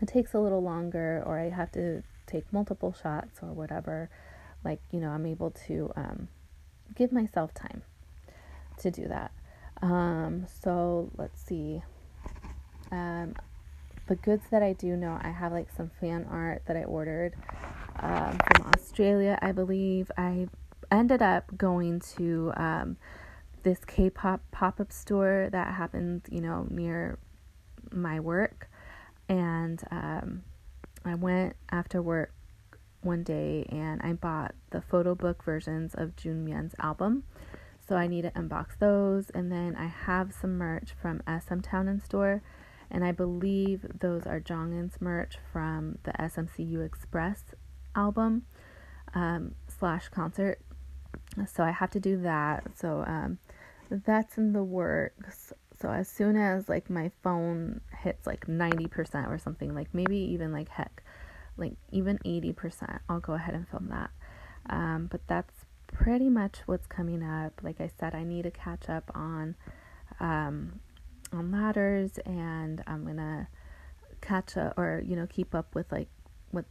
it 0.00 0.06
takes 0.06 0.34
a 0.34 0.38
little 0.38 0.62
longer 0.62 1.22
or 1.26 1.38
I 1.38 1.50
have 1.50 1.72
to 1.72 2.02
take 2.26 2.52
multiple 2.52 2.94
shots 3.02 3.40
or 3.42 3.48
whatever, 3.48 4.08
like, 4.64 4.80
you 4.92 5.00
know, 5.00 5.10
I'm 5.10 5.26
able 5.26 5.50
to 5.66 5.92
um, 5.96 6.28
give 6.94 7.10
myself 7.10 7.52
time 7.54 7.82
to 8.78 8.90
do 8.90 9.08
that. 9.08 9.32
Um, 9.82 10.46
so 10.62 11.10
let's 11.16 11.40
see. 11.40 11.82
Um, 12.90 13.34
the 14.08 14.16
goods 14.16 14.44
that 14.50 14.62
I 14.62 14.72
do 14.72 14.96
know, 14.96 15.18
I 15.22 15.28
have 15.28 15.52
like 15.52 15.68
some 15.70 15.90
fan 16.00 16.26
art 16.30 16.62
that 16.66 16.76
I 16.76 16.84
ordered 16.84 17.36
um, 18.00 18.38
from 18.38 18.72
Australia, 18.74 19.38
I 19.42 19.52
believe. 19.52 20.10
I 20.16 20.48
ended 20.90 21.22
up 21.22 21.56
going 21.56 22.00
to 22.16 22.52
um, 22.56 22.96
this 23.62 23.84
K 23.86 24.08
pop 24.08 24.40
pop 24.50 24.80
up 24.80 24.90
store 24.90 25.48
that 25.52 25.74
happened, 25.74 26.22
you 26.30 26.40
know, 26.40 26.66
near 26.70 27.18
my 27.92 28.18
work. 28.18 28.70
And 29.28 29.82
um, 29.90 30.42
I 31.04 31.14
went 31.14 31.56
after 31.70 32.00
work 32.00 32.32
one 33.02 33.22
day 33.22 33.66
and 33.68 34.00
I 34.02 34.14
bought 34.14 34.54
the 34.70 34.80
photo 34.80 35.14
book 35.14 35.44
versions 35.44 35.94
of 35.94 36.16
Junmyeon's 36.16 36.74
album. 36.80 37.24
So 37.86 37.96
I 37.96 38.06
need 38.06 38.22
to 38.22 38.30
unbox 38.30 38.78
those. 38.78 39.30
And 39.30 39.52
then 39.52 39.76
I 39.76 39.86
have 39.86 40.32
some 40.32 40.56
merch 40.56 40.94
from 41.00 41.22
SM 41.26 41.60
Town 41.60 41.88
and 41.88 42.02
Store. 42.02 42.42
And 42.90 43.04
I 43.04 43.12
believe 43.12 43.84
those 44.00 44.26
are 44.26 44.40
Jongin's 44.40 45.00
merch 45.00 45.36
from 45.52 45.98
the 46.04 46.12
SMCU 46.12 46.84
Express 46.84 47.42
album 47.94 48.46
um, 49.14 49.54
slash 49.78 50.08
concert. 50.08 50.60
So 51.46 51.62
I 51.62 51.70
have 51.70 51.90
to 51.90 52.00
do 52.00 52.20
that. 52.22 52.64
So 52.74 53.04
um, 53.06 53.38
that's 53.90 54.38
in 54.38 54.52
the 54.52 54.64
works. 54.64 55.52
So 55.80 55.90
as 55.90 56.08
soon 56.08 56.36
as 56.36 56.68
like 56.68 56.90
my 56.90 57.10
phone 57.22 57.80
hits 58.02 58.26
like 58.26 58.46
90% 58.46 59.28
or 59.28 59.38
something, 59.38 59.74
like 59.74 59.88
maybe 59.92 60.16
even 60.16 60.52
like 60.52 60.68
heck, 60.68 61.02
like 61.56 61.74
even 61.92 62.18
80%, 62.24 63.00
I'll 63.08 63.20
go 63.20 63.34
ahead 63.34 63.54
and 63.54 63.68
film 63.68 63.88
that. 63.90 64.10
Um, 64.70 65.08
but 65.10 65.20
that's 65.26 65.52
pretty 65.86 66.28
much 66.28 66.58
what's 66.66 66.86
coming 66.86 67.22
up. 67.22 67.60
Like 67.62 67.80
I 67.80 67.90
said, 67.98 68.14
I 68.14 68.24
need 68.24 68.42
to 68.42 68.50
catch 68.50 68.88
up 68.88 69.10
on 69.14 69.54
um, 70.20 70.80
on 71.32 71.50
ladders, 71.50 72.18
and 72.24 72.82
I'm 72.86 73.04
gonna 73.04 73.48
catch 74.20 74.56
up 74.56 74.76
or 74.76 75.02
you 75.04 75.16
know 75.16 75.26
keep 75.26 75.54
up 75.54 75.74
with 75.74 75.90
like 75.92 76.08
what 76.50 76.64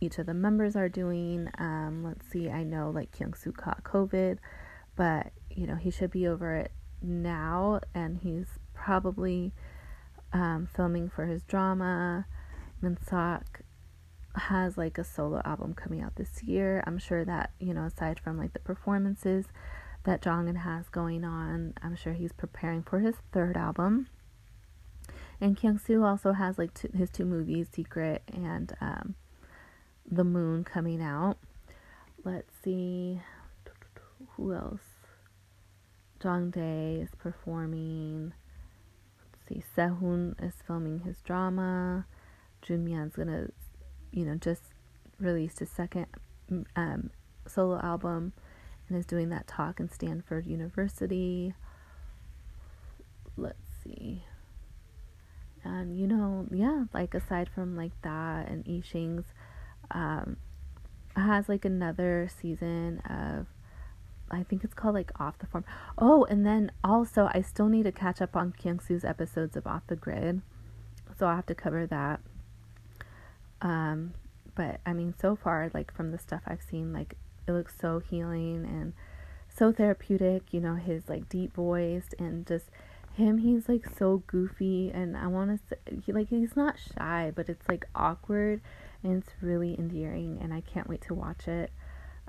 each 0.00 0.18
of 0.18 0.26
the 0.26 0.34
members 0.34 0.76
are 0.76 0.88
doing. 0.88 1.48
Um, 1.58 2.02
let's 2.04 2.26
see, 2.30 2.50
I 2.50 2.62
know 2.62 2.90
like 2.90 3.16
Kyung 3.16 3.34
Soo 3.34 3.52
caught 3.52 3.84
COVID, 3.84 4.38
but 4.96 5.32
you 5.50 5.66
know 5.66 5.76
he 5.76 5.90
should 5.90 6.10
be 6.10 6.26
over 6.26 6.54
it 6.54 6.72
now, 7.02 7.80
and 7.94 8.18
he's 8.18 8.46
probably 8.72 9.52
um, 10.32 10.68
filming 10.74 11.08
for 11.08 11.26
his 11.26 11.42
drama. 11.44 12.26
Minseok 12.82 13.44
has 14.34 14.76
like 14.76 14.98
a 14.98 15.04
solo 15.04 15.40
album 15.44 15.74
coming 15.74 16.02
out 16.02 16.16
this 16.16 16.42
year. 16.42 16.82
I'm 16.86 16.98
sure 16.98 17.24
that, 17.24 17.52
you 17.60 17.72
know, 17.72 17.84
aside 17.84 18.18
from 18.18 18.36
like 18.36 18.52
the 18.52 18.58
performances 18.58 19.46
that 20.04 20.22
Jongin 20.22 20.58
has 20.58 20.88
going 20.88 21.24
on, 21.24 21.74
I'm 21.82 21.96
sure 21.96 22.12
he's 22.12 22.32
preparing 22.32 22.82
for 22.82 23.00
his 23.00 23.16
third 23.32 23.56
album. 23.56 24.08
And 25.40 25.56
Kyung-soo 25.56 26.04
also 26.04 26.32
has 26.32 26.58
like 26.58 26.72
two, 26.74 26.90
his 26.96 27.10
two 27.10 27.24
movies, 27.24 27.68
Secret 27.72 28.22
and 28.32 28.74
um, 28.80 29.14
The 30.10 30.24
Moon, 30.24 30.64
coming 30.64 31.02
out. 31.02 31.38
Let's 32.24 32.52
see 32.62 33.20
who 34.36 34.54
else. 34.54 34.80
Jongdae 36.20 37.02
is 37.02 37.10
performing. 37.18 38.32
Let's 39.32 39.48
see, 39.48 39.64
Sehun 39.76 40.42
is 40.42 40.54
filming 40.66 41.00
his 41.00 41.20
drama. 41.20 42.06
Junmyeon's 42.62 43.16
gonna 43.16 43.48
you 44.14 44.24
know, 44.24 44.36
just 44.36 44.62
released 45.18 45.58
his 45.58 45.70
second 45.70 46.06
um, 46.76 47.10
solo 47.46 47.80
album 47.80 48.32
and 48.88 48.98
is 48.98 49.06
doing 49.06 49.30
that 49.30 49.46
talk 49.46 49.80
in 49.80 49.90
Stanford 49.90 50.46
University. 50.46 51.54
Let's 53.36 53.66
see. 53.82 54.24
And 55.64 55.98
you 55.98 56.06
know, 56.06 56.46
yeah, 56.50 56.84
like 56.92 57.14
aside 57.14 57.48
from 57.54 57.76
like 57.76 57.92
that 58.02 58.48
and 58.48 58.64
Yixing's 58.64 59.26
um 59.90 60.36
has 61.16 61.48
like 61.48 61.64
another 61.64 62.28
season 62.40 63.00
of 63.08 63.46
I 64.30 64.42
think 64.42 64.64
it's 64.64 64.74
called 64.74 64.94
like 64.94 65.12
Off 65.20 65.38
the 65.38 65.46
Farm. 65.46 65.64
Oh, 65.98 66.24
and 66.24 66.44
then 66.46 66.72
also 66.82 67.28
I 67.32 67.42
still 67.42 67.68
need 67.68 67.84
to 67.84 67.92
catch 67.92 68.20
up 68.20 68.34
on 68.36 68.52
Kyung-soo's 68.52 69.04
episodes 69.04 69.56
of 69.56 69.66
Off 69.66 69.82
the 69.86 69.96
Grid. 69.96 70.42
So 71.18 71.26
I'll 71.26 71.36
have 71.36 71.46
to 71.46 71.54
cover 71.54 71.86
that. 71.86 72.20
Um, 73.60 74.14
but 74.54 74.80
I 74.84 74.92
mean, 74.92 75.14
so 75.20 75.36
far, 75.36 75.70
like 75.72 75.92
from 75.94 76.10
the 76.10 76.18
stuff 76.18 76.42
I've 76.46 76.62
seen, 76.62 76.92
like 76.92 77.16
it 77.46 77.52
looks 77.52 77.74
so 77.78 77.98
healing 77.98 78.64
and 78.64 78.92
so 79.48 79.72
therapeutic. 79.72 80.52
You 80.52 80.60
know, 80.60 80.74
his 80.74 81.08
like 81.08 81.28
deep 81.28 81.54
voice 81.54 82.08
and 82.18 82.46
just 82.46 82.70
him. 83.14 83.38
He's 83.38 83.68
like 83.68 83.86
so 83.96 84.22
goofy, 84.26 84.90
and 84.92 85.16
I 85.16 85.26
want 85.26 85.60
to 85.68 85.76
he, 86.04 86.12
like 86.12 86.28
he's 86.28 86.56
not 86.56 86.76
shy, 86.78 87.32
but 87.34 87.48
it's 87.48 87.68
like 87.68 87.86
awkward 87.94 88.60
and 89.02 89.22
it's 89.22 89.32
really 89.40 89.78
endearing, 89.78 90.38
and 90.40 90.52
I 90.52 90.60
can't 90.60 90.88
wait 90.88 91.02
to 91.02 91.14
watch 91.14 91.48
it. 91.48 91.70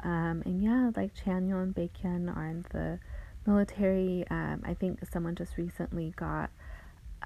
Um, 0.03 0.43
and 0.45 0.61
yeah, 0.61 0.91
like 0.95 1.15
Chanyeol 1.15 1.63
and 1.63 1.75
Baekhyun 1.75 2.35
are 2.35 2.47
in 2.47 2.65
the 2.71 2.99
military. 3.45 4.25
Um, 4.29 4.61
I 4.65 4.73
think 4.73 4.99
someone 5.11 5.35
just 5.35 5.57
recently 5.57 6.13
got 6.15 6.49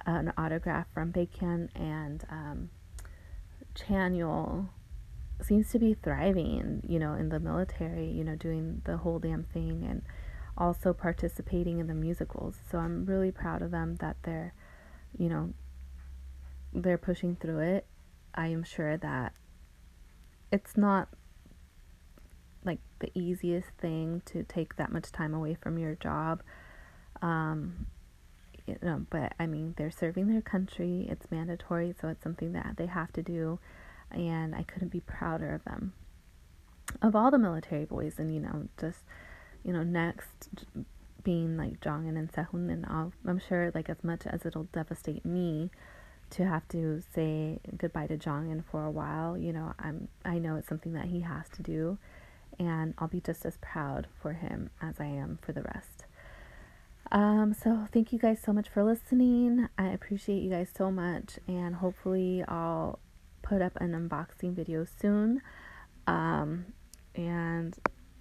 an 0.05 0.31
autograph 0.37 0.87
from 0.93 1.11
Baekhyun 1.11 1.69
and 1.75 2.23
um, 2.29 2.69
seems 5.41 5.71
to 5.71 5.79
be 5.79 5.93
thriving, 5.93 6.81
you 6.87 6.99
know, 6.99 7.13
in 7.13 7.29
the 7.29 7.39
military, 7.39 8.09
you 8.09 8.23
know, 8.23 8.35
doing 8.35 8.81
the 8.85 8.97
whole 8.97 9.19
damn 9.19 9.43
thing 9.43 9.85
and 9.89 10.01
also 10.57 10.93
participating 10.93 11.79
in 11.79 11.87
the 11.87 11.93
musicals. 11.93 12.57
So 12.69 12.77
I'm 12.77 13.05
really 13.05 13.31
proud 13.31 13.61
of 13.61 13.71
them 13.71 13.95
that 13.97 14.17
they're, 14.23 14.53
you 15.17 15.29
know, 15.29 15.53
they're 16.73 16.97
pushing 16.97 17.35
through 17.35 17.59
it. 17.59 17.85
I 18.35 18.47
am 18.47 18.63
sure 18.63 18.97
that 18.97 19.33
it's 20.51 20.77
not 20.77 21.09
like 22.63 22.79
the 22.99 23.11
easiest 23.17 23.69
thing 23.79 24.21
to 24.25 24.43
take 24.43 24.75
that 24.75 24.91
much 24.91 25.11
time 25.11 25.33
away 25.33 25.55
from 25.55 25.77
your 25.77 25.95
job. 25.95 26.43
Um, 27.21 27.87
you 28.67 28.77
know, 28.81 29.05
but 29.09 29.33
I 29.39 29.47
mean, 29.47 29.73
they're 29.77 29.91
serving 29.91 30.27
their 30.27 30.41
country. 30.41 31.07
It's 31.09 31.31
mandatory, 31.31 31.95
so 31.99 32.07
it's 32.09 32.23
something 32.23 32.53
that 32.53 32.75
they 32.77 32.85
have 32.85 33.11
to 33.13 33.23
do, 33.23 33.59
and 34.11 34.55
I 34.55 34.63
couldn't 34.63 34.89
be 34.89 34.99
prouder 35.01 35.53
of 35.53 35.63
them. 35.63 35.93
Of 37.01 37.15
all 37.15 37.29
the 37.31 37.37
military 37.37 37.85
boys, 37.85 38.15
and 38.17 38.33
you 38.33 38.39
know, 38.39 38.67
just 38.79 38.99
you 39.63 39.73
know, 39.73 39.83
next 39.83 40.49
being 41.23 41.57
like 41.57 41.79
Jongin 41.81 42.17
and 42.17 42.31
Sehun, 42.31 42.71
and 42.71 42.85
I'm 43.25 43.39
sure 43.39 43.71
like 43.75 43.89
as 43.89 44.03
much 44.03 44.25
as 44.25 44.45
it'll 44.45 44.63
devastate 44.65 45.25
me 45.25 45.69
to 46.31 46.45
have 46.45 46.67
to 46.69 47.01
say 47.13 47.59
goodbye 47.77 48.07
to 48.07 48.17
Jongin 48.17 48.63
for 48.71 48.85
a 48.85 48.91
while, 48.91 49.37
you 49.37 49.51
know, 49.51 49.73
I'm 49.79 50.07
I 50.25 50.39
know 50.39 50.55
it's 50.55 50.67
something 50.67 50.93
that 50.93 51.05
he 51.05 51.21
has 51.21 51.49
to 51.49 51.63
do, 51.63 51.97
and 52.57 52.93
I'll 52.97 53.07
be 53.07 53.21
just 53.21 53.45
as 53.45 53.57
proud 53.61 54.07
for 54.21 54.33
him 54.33 54.69
as 54.81 54.99
I 54.99 55.05
am 55.05 55.39
for 55.41 55.51
the 55.51 55.63
rest. 55.63 56.05
Um, 57.11 57.55
so 57.55 57.87
thank 57.91 58.13
you 58.13 58.19
guys 58.19 58.39
so 58.43 58.53
much 58.53 58.69
for 58.69 58.83
listening. 58.83 59.67
I 59.77 59.87
appreciate 59.87 60.43
you 60.43 60.49
guys 60.51 60.69
so 60.75 60.91
much, 60.91 61.39
and 61.47 61.75
hopefully 61.75 62.43
I'll 62.47 62.99
put 63.41 63.61
up 63.61 63.73
an 63.81 63.91
unboxing 63.91 64.53
video 64.53 64.85
soon. 64.85 65.41
Um, 66.07 66.65
and 67.15 67.77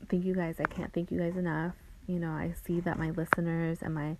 thank 0.08 0.24
you 0.24 0.34
guys. 0.34 0.56
I 0.58 0.64
can't 0.64 0.92
thank 0.92 1.10
you 1.10 1.18
guys 1.18 1.36
enough. 1.36 1.74
You 2.06 2.18
know, 2.18 2.30
I 2.30 2.54
see 2.66 2.80
that 2.80 2.98
my 2.98 3.10
listeners 3.10 3.78
and 3.82 3.94
my 3.94 4.16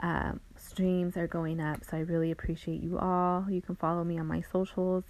um, 0.00 0.40
streams 0.56 1.16
are 1.16 1.26
going 1.26 1.60
up, 1.60 1.84
so 1.84 1.96
I 1.96 2.00
really 2.00 2.30
appreciate 2.30 2.82
you 2.82 2.98
all. 2.98 3.46
You 3.48 3.62
can 3.62 3.76
follow 3.76 4.04
me 4.04 4.18
on 4.18 4.26
my 4.26 4.42
socials. 4.42 5.04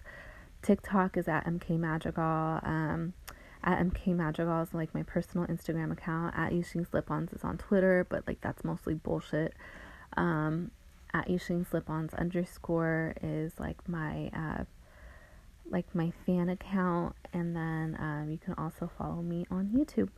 TikTok 0.62 1.16
is 1.16 1.28
at 1.28 1.46
MK 1.46 1.78
Madrigal. 1.78 2.60
Um, 2.62 3.14
at 3.62 3.78
MK 3.78 4.14
Madrigal 4.14 4.62
is 4.62 4.74
like 4.74 4.94
my 4.94 5.02
personal 5.02 5.46
Instagram 5.46 5.92
account. 5.92 6.34
At 6.36 6.52
Yixing 6.52 6.88
Slip-Ons 6.88 7.32
is 7.32 7.44
on 7.44 7.58
Twitter, 7.58 8.06
but 8.08 8.26
like 8.26 8.40
that's 8.40 8.62
mostly 8.64 8.94
bullshit. 8.94 9.54
Um, 10.16 10.70
at 11.12 11.28
Yixing 11.28 11.68
Slip-Ons 11.68 12.14
underscore 12.14 13.14
is 13.22 13.52
like 13.58 13.88
my 13.88 14.30
uh, 14.34 14.64
like 15.68 15.94
my 15.94 16.12
fan 16.26 16.48
account, 16.48 17.14
and 17.32 17.54
then 17.54 17.96
um, 17.98 18.28
you 18.30 18.38
can 18.38 18.54
also 18.54 18.90
follow 18.98 19.22
me 19.22 19.46
on 19.50 19.68
YouTube. 19.68 20.10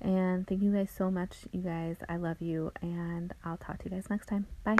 And 0.00 0.46
thank 0.46 0.62
you 0.62 0.72
guys 0.72 0.90
so 0.96 1.10
much, 1.10 1.36
you 1.52 1.60
guys. 1.60 1.96
I 2.08 2.16
love 2.16 2.40
you, 2.40 2.72
and 2.82 3.32
I'll 3.44 3.56
talk 3.56 3.78
to 3.78 3.84
you 3.86 3.90
guys 3.90 4.04
next 4.10 4.26
time. 4.26 4.46
Bye. 4.64 4.76